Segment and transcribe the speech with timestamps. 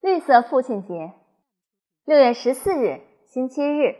[0.00, 1.14] 绿色父亲节，
[2.04, 3.96] 六月十四日，星期日，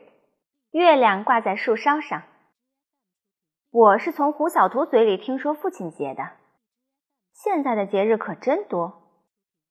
[0.71, 2.23] 月亮挂在树梢上。
[3.71, 6.33] 我是从胡小图嘴里听说父亲节的。
[7.33, 9.03] 现在的节日可真多，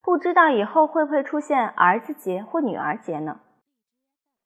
[0.01, 3.39] 不知道以后会不会出现儿子节或女儿节呢？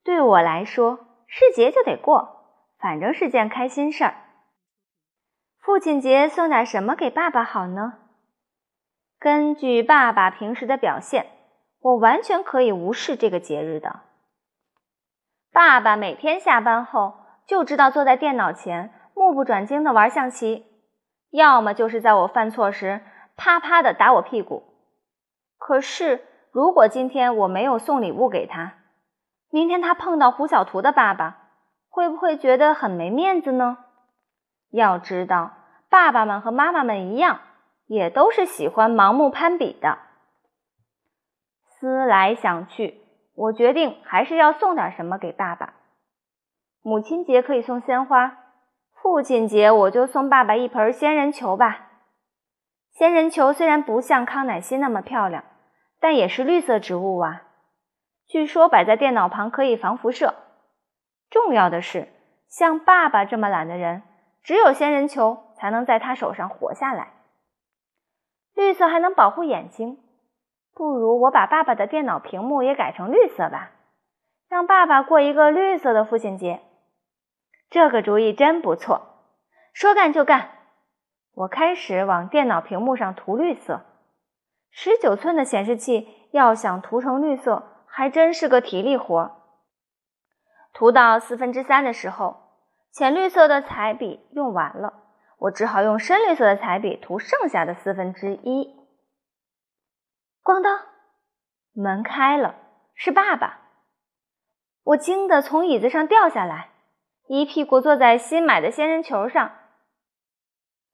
[0.04, 4.14] 对我来说，是节就得过，反正是件开心事儿。
[5.58, 7.94] 父亲节送点什么给爸爸好呢？
[9.18, 11.26] 根据爸爸平时的表现。
[11.80, 14.00] 我完全可以无视这个节日的。
[15.52, 17.14] 爸爸每天下班后
[17.46, 20.66] 就知道坐在电脑前目不转睛的玩象棋，
[21.30, 23.00] 要么就是在我犯错时
[23.36, 24.62] 啪啪的打我屁股。
[25.58, 26.22] 可是
[26.52, 28.74] 如果今天我没有送礼物给他，
[29.50, 31.48] 明天他碰到胡小图的爸爸，
[31.88, 33.78] 会不会觉得很没面子呢？
[34.70, 35.52] 要知道，
[35.88, 37.40] 爸爸们和妈妈们一样，
[37.86, 39.98] 也都是喜欢盲目攀比的。
[41.80, 43.00] 思来想去，
[43.34, 45.72] 我决定还是要送点什么给爸爸。
[46.82, 48.36] 母亲节可以送鲜花，
[49.00, 51.86] 父亲节我就送爸爸一盆仙人球吧。
[52.92, 55.42] 仙人球虽然不像康乃馨那么漂亮，
[55.98, 57.44] 但也是绿色植物啊。
[58.26, 60.34] 据说摆在电脑旁可以防辐射。
[61.30, 62.08] 重要的是，
[62.46, 64.02] 像爸爸这么懒的人，
[64.42, 67.14] 只有仙人球才能在他手上活下来。
[68.54, 69.98] 绿色还能保护眼睛。
[70.74, 73.72] 不如我把爸爸的电脑屏幕也改成绿色吧，
[74.48, 76.60] 让爸爸过一个绿色的父亲节。
[77.68, 79.02] 这个主意真不错，
[79.72, 80.50] 说干就干。
[81.34, 83.82] 我开始往电脑屏幕上涂绿色。
[84.70, 89.36] 十九寸的显示器要想涂成绿色，还真是个体力活。
[90.72, 92.36] 涂到四分之三的时候，
[92.92, 94.94] 浅绿色的彩笔用完了，
[95.38, 98.79] 我只好用深绿色的彩笔涂剩下的四分之一。
[100.42, 100.80] 咣当，
[101.72, 102.54] 门开了，
[102.94, 103.60] 是爸爸。
[104.82, 106.70] 我惊得从椅子上掉下来，
[107.28, 109.52] 一屁股坐在新买的仙人球上。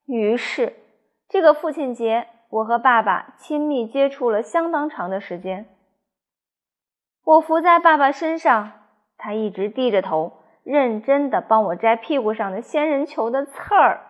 [0.06, 0.74] 于是，
[1.28, 5.68] 这个父亲节，我和爸爸亲密接触了相当长的时间。
[7.24, 8.72] 我伏在爸爸身上，
[9.16, 14.05] 他一直低着头，认真的帮我摘屁股上的仙人球的刺儿。